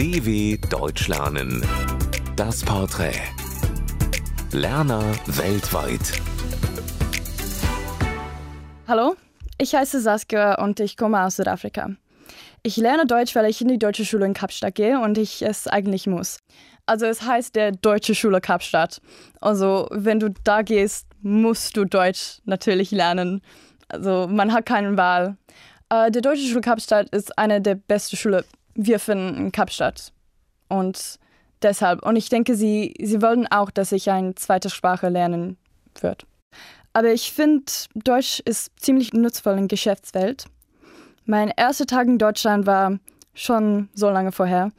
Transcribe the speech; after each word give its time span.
DW 0.00 0.56
Deutsch 0.70 1.08
lernen. 1.08 1.62
Das 2.34 2.64
Porträt. 2.64 3.20
Lerner 4.50 5.02
weltweit. 5.26 6.00
Hallo, 8.88 9.14
ich 9.58 9.74
heiße 9.74 10.00
Saskia 10.00 10.54
und 10.54 10.80
ich 10.80 10.96
komme 10.96 11.22
aus 11.22 11.36
Südafrika. 11.36 11.90
Ich 12.62 12.78
lerne 12.78 13.04
Deutsch, 13.04 13.34
weil 13.34 13.44
ich 13.50 13.60
in 13.60 13.68
die 13.68 13.78
deutsche 13.78 14.06
Schule 14.06 14.24
in 14.24 14.32
Kapstadt 14.32 14.76
gehe 14.76 14.98
und 14.98 15.18
ich 15.18 15.42
es 15.42 15.66
eigentlich 15.66 16.06
muss. 16.06 16.38
Also 16.86 17.04
es 17.04 17.20
heißt 17.20 17.54
der 17.54 17.72
Deutsche 17.72 18.14
Schule 18.14 18.40
Kapstadt. 18.40 19.02
Also 19.42 19.86
wenn 19.90 20.18
du 20.18 20.30
da 20.44 20.62
gehst, 20.62 21.08
musst 21.20 21.76
du 21.76 21.84
Deutsch 21.84 22.38
natürlich 22.46 22.90
lernen. 22.90 23.42
Also 23.88 24.28
man 24.30 24.54
hat 24.54 24.64
keine 24.64 24.96
Wahl. 24.96 25.36
Äh, 25.90 26.10
der 26.10 26.22
Deutsche 26.22 26.46
Schule 26.46 26.62
Kapstadt 26.62 27.10
ist 27.10 27.36
eine 27.36 27.60
der 27.60 27.74
besten 27.74 28.16
Schulen, 28.16 28.44
wir 28.86 28.98
finden 28.98 29.36
in 29.36 29.52
Kapstadt. 29.52 30.12
Und 30.68 31.18
deshalb, 31.62 32.04
und 32.04 32.16
ich 32.16 32.28
denke, 32.28 32.54
sie, 32.54 32.94
sie 33.00 33.22
wollen 33.22 33.46
auch, 33.46 33.70
dass 33.70 33.92
ich 33.92 34.10
eine 34.10 34.34
zweite 34.34 34.70
Sprache 34.70 35.08
lernen 35.08 35.56
wird. 36.00 36.26
Aber 36.92 37.12
ich 37.12 37.32
finde, 37.32 37.64
Deutsch 37.94 38.40
ist 38.40 38.72
ziemlich 38.80 39.12
nutzvoll 39.12 39.54
in 39.54 39.68
der 39.68 39.76
Geschäftswelt. 39.76 40.46
Mein 41.24 41.52
erster 41.56 41.86
Tag 41.86 42.08
in 42.08 42.18
Deutschland 42.18 42.66
war 42.66 42.98
schon 43.34 43.88
so 43.94 44.10
lange 44.10 44.32
vorher. 44.32 44.72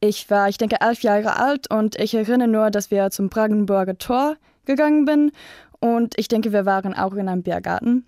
Ich 0.00 0.30
war, 0.30 0.48
ich 0.48 0.58
denke, 0.58 0.80
elf 0.80 1.02
Jahre 1.02 1.36
alt 1.36 1.70
und 1.70 1.98
ich 1.98 2.14
erinnere 2.14 2.48
nur, 2.48 2.70
dass 2.70 2.90
wir 2.90 3.10
zum 3.10 3.28
Brandenburger 3.28 3.98
Tor 3.98 4.36
gegangen 4.64 5.06
sind 5.06 5.32
und 5.80 6.18
ich 6.18 6.28
denke, 6.28 6.52
wir 6.52 6.66
waren 6.66 6.94
auch 6.94 7.14
in 7.14 7.28
einem 7.28 7.42
Biergarten. 7.42 8.06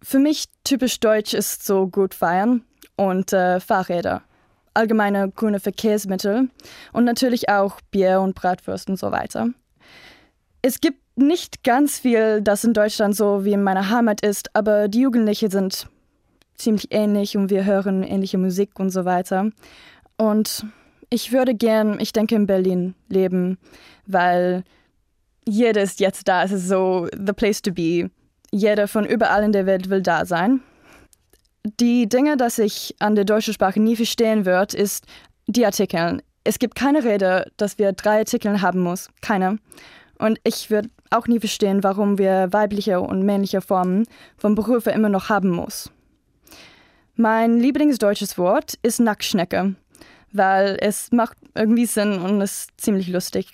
Für 0.00 0.18
mich 0.18 0.44
typisch 0.64 1.00
deutsch 1.00 1.34
ist 1.34 1.66
so 1.66 1.88
gut 1.88 2.14
feiern 2.14 2.64
und 2.96 3.32
äh, 3.32 3.60
Fahrräder, 3.60 4.22
allgemeine 4.78 5.30
grüne 5.30 5.60
Verkehrsmittel 5.60 6.48
und 6.92 7.04
natürlich 7.04 7.48
auch 7.48 7.80
Bier 7.90 8.20
und 8.20 8.34
Bratwurst 8.34 8.88
und 8.88 8.98
so 8.98 9.10
weiter. 9.10 9.48
Es 10.62 10.80
gibt 10.80 11.00
nicht 11.16 11.64
ganz 11.64 11.98
viel, 11.98 12.40
das 12.40 12.64
in 12.64 12.72
Deutschland 12.72 13.16
so 13.16 13.44
wie 13.44 13.52
in 13.52 13.62
meiner 13.62 13.90
Heimat 13.90 14.20
ist, 14.22 14.54
aber 14.54 14.88
die 14.88 15.00
Jugendlichen 15.00 15.50
sind 15.50 15.88
ziemlich 16.56 16.88
ähnlich 16.90 17.36
und 17.36 17.50
wir 17.50 17.64
hören 17.64 18.02
ähnliche 18.02 18.38
Musik 18.38 18.78
und 18.78 18.90
so 18.90 19.04
weiter. 19.04 19.50
Und 20.16 20.64
ich 21.10 21.32
würde 21.32 21.54
gern, 21.54 22.00
ich 22.00 22.12
denke, 22.12 22.34
in 22.34 22.46
Berlin 22.46 22.94
leben, 23.08 23.58
weil 24.06 24.64
jeder 25.46 25.82
ist 25.82 26.00
jetzt 26.00 26.28
da. 26.28 26.44
Es 26.44 26.52
ist 26.52 26.68
so 26.68 27.08
the 27.12 27.32
place 27.32 27.62
to 27.62 27.72
be. 27.72 28.10
Jeder 28.50 28.88
von 28.88 29.04
überall 29.04 29.42
in 29.42 29.52
der 29.52 29.66
Welt 29.66 29.90
will 29.90 30.02
da 30.02 30.24
sein. 30.26 30.60
Die 31.64 32.08
Dinge, 32.08 32.36
dass 32.36 32.58
ich 32.58 32.94
an 32.98 33.14
der 33.14 33.24
deutschen 33.24 33.54
Sprache 33.54 33.80
nie 33.80 33.96
verstehen 33.96 34.44
wird, 34.44 34.74
ist 34.74 35.04
die 35.46 35.66
Artikel. 35.66 36.22
Es 36.44 36.58
gibt 36.58 36.74
keine 36.74 37.04
Rede, 37.04 37.50
dass 37.56 37.78
wir 37.78 37.92
drei 37.92 38.18
Artikel 38.18 38.62
haben 38.62 38.80
muss. 38.80 39.08
Keine. 39.20 39.58
Und 40.18 40.38
ich 40.44 40.70
würde 40.70 40.90
auch 41.10 41.26
nie 41.26 41.40
verstehen, 41.40 41.82
warum 41.82 42.18
wir 42.18 42.52
weibliche 42.52 43.00
und 43.00 43.22
männliche 43.22 43.60
Formen 43.60 44.04
von 44.36 44.54
Berufe 44.54 44.90
immer 44.90 45.08
noch 45.08 45.28
haben 45.28 45.50
muss. 45.50 45.90
Mein 47.16 47.58
lieblingsdeutsches 47.58 48.38
Wort 48.38 48.74
ist 48.82 49.00
Nacktschnecke, 49.00 49.74
weil 50.32 50.76
es 50.80 51.10
macht 51.10 51.36
irgendwie 51.54 51.86
Sinn 51.86 52.18
und 52.18 52.40
ist 52.40 52.70
ziemlich 52.80 53.08
lustig. 53.08 53.52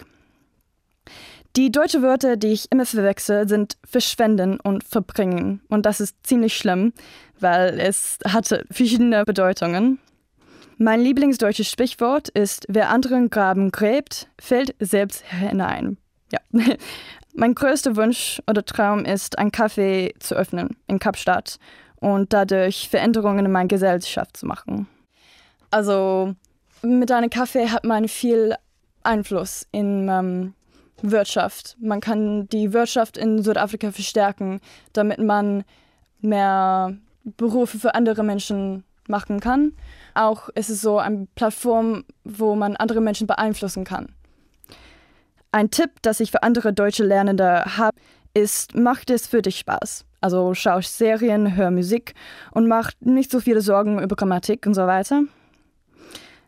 Die 1.57 1.71
deutschen 1.71 2.03
Wörter, 2.03 2.37
die 2.37 2.49
ich 2.49 2.71
immer 2.73 2.85
verwechsel, 2.85 3.49
sind 3.49 3.77
verschwenden 3.85 4.59
und 4.59 4.83
verbringen. 4.83 5.61
Und 5.69 5.87
das 5.87 6.01
ist 6.01 6.17
ziemlich 6.27 6.57
schlimm, 6.57 6.93
weil 7.39 7.79
es 7.79 8.19
hatte 8.27 8.65
verschiedene 8.71 9.25
Bedeutungen. 9.25 10.01
Mein 10.79 11.01
lieblingsdeutsches 11.01 11.71
Sprichwort 11.71 12.29
ist, 12.31 12.67
wer 12.69 12.91
anderen 12.91 13.31
Graben 13.31 13.71
gräbt, 13.71 14.29
fällt 14.41 14.75
selbst 14.81 15.25
hinein. 15.27 15.97
Ja. 16.33 16.41
mein 17.35 17.55
größter 17.55 17.95
Wunsch 17.95 18.43
oder 18.49 18.65
Traum 18.65 19.05
ist, 19.05 19.39
ein 19.39 19.53
Café 19.53 20.19
zu 20.19 20.35
öffnen 20.35 20.77
in 20.89 20.99
Kapstadt 20.99 21.61
und 22.01 22.33
dadurch 22.33 22.89
Veränderungen 22.89 23.47
in 23.47 23.53
meiner 23.53 23.69
Gesellschaft 23.69 24.37
zu 24.37 24.47
machen. 24.47 24.89
Also 25.71 26.35
mit 26.83 27.13
einem 27.13 27.31
Kaffee 27.31 27.69
hat 27.69 27.85
man 27.85 28.09
viel 28.09 28.57
Einfluss 29.05 29.69
in 29.71 30.09
ähm, 30.09 30.55
Wirtschaft. 31.11 31.77
Man 31.81 32.01
kann 32.01 32.49
die 32.49 32.73
Wirtschaft 32.73 33.17
in 33.17 33.43
Südafrika 33.43 33.93
verstärken, 33.93 34.61
damit 34.93 35.19
man 35.19 35.65
mehr 36.21 36.97
Berufe 37.25 37.79
für 37.79 37.95
andere 37.95 38.23
Menschen 38.23 38.85
machen 39.09 39.41
kann. 39.41 39.73
Auch 40.15 40.49
ist 40.51 40.71
es 40.71 40.81
so 40.81 40.99
eine 40.99 41.27
Plattform, 41.35 42.05
wo 42.25 42.55
man 42.55 42.77
andere 42.77 43.01
Menschen 43.01 43.27
beeinflussen 43.27 43.85
kann. 43.85 44.09
Ein 45.53 45.71
Tipp, 45.71 45.91
das 46.03 46.21
ich 46.21 46.31
für 46.31 46.43
andere 46.43 46.73
deutsche 46.73 47.05
Lernende 47.05 47.77
habe, 47.77 47.97
ist, 48.33 48.75
macht 48.75 49.11
es 49.11 49.27
für 49.27 49.43
dich 49.43 49.59
Spaß. 49.59 50.05
Also 50.21 50.55
schau 50.55 50.81
Serien, 50.81 51.55
hör 51.55 51.71
Musik 51.71 52.15
und 52.51 52.67
mach 52.67 52.91
nicht 53.01 53.31
so 53.31 53.41
viele 53.41 53.61
Sorgen 53.61 54.03
über 54.03 54.17
Grammatik 54.17 54.67
und 54.67 54.75
so 54.75 54.87
weiter. 54.87 55.23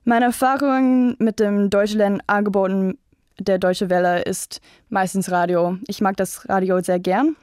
Meine 0.05 0.27
Erfahrungen 0.27 1.17
mit 1.19 1.41
dem 1.41 1.69
Deutschlernen 1.69 2.23
angeboten 2.27 2.99
der 3.39 3.59
Deutsche 3.59 3.91
Welle 3.91 4.23
ist 4.23 4.63
meistens 4.89 5.31
Radio. 5.31 5.77
Ich 5.89 6.01
mag 6.01 6.17
das 6.17 6.49
Radio 6.49 6.81
sehr 6.81 6.99
gern. 6.99 7.37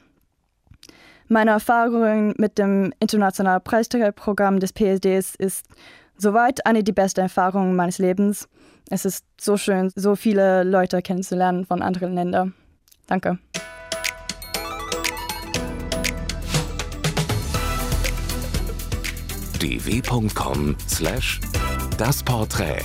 Meine 1.28 1.52
Erfahrung 1.52 2.34
mit 2.36 2.58
dem 2.58 2.92
internationalen 3.00 3.62
Preisträgerprogramm 3.62 4.60
des 4.60 4.72
PSDs 4.72 5.36
ist 5.36 5.66
soweit 6.18 6.66
eine 6.66 6.84
der 6.84 6.92
besten 6.92 7.20
Erfahrungen 7.20 7.74
meines 7.76 7.96
Lebens. 7.98 8.46
Es 8.90 9.06
ist 9.06 9.24
so 9.40 9.56
schön, 9.56 9.90
so 9.94 10.16
viele 10.16 10.64
Leute 10.64 11.00
kennenzulernen 11.00 11.64
von 11.64 11.80
anderen 11.80 12.14
Ländern. 12.14 12.52
Danke. 13.06 13.38
dw.com/das 19.60 22.22
Porträt 22.22 22.82